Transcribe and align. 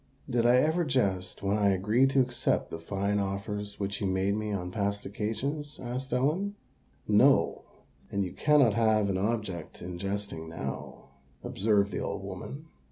"Did 0.27 0.47
I 0.47 0.55
ever 0.55 0.83
jest 0.83 1.43
when 1.43 1.59
I 1.59 1.69
agreed 1.69 2.09
to 2.09 2.21
accept 2.21 2.71
the 2.71 2.79
fine 2.79 3.19
offers 3.19 3.79
which 3.79 4.01
you 4.01 4.07
made 4.07 4.33
me 4.33 4.51
on 4.51 4.71
past 4.71 5.05
occasions?" 5.05 5.79
asked 5.79 6.11
Ellen. 6.11 6.55
"No: 7.07 7.65
and 8.11 8.23
you 8.25 8.33
cannot 8.33 8.73
have 8.73 9.11
an 9.11 9.17
object 9.19 9.79
in 9.79 9.99
jesting 9.99 10.49
now," 10.49 11.09
observed 11.43 11.91
the 11.91 11.99
old 11.99 12.23
woman. 12.23 12.65